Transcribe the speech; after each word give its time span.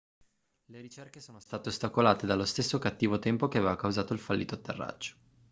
le 0.71 0.81
ricerche 0.81 1.19
sono 1.19 1.39
state 1.39 1.69
ostacolate 1.69 2.25
dallo 2.25 2.45
stesso 2.45 2.79
cattivo 2.79 3.19
tempo 3.19 3.47
che 3.47 3.59
aveva 3.59 3.75
causato 3.75 4.13
il 4.13 4.19
fallito 4.19 4.55
atterraggio 4.55 5.15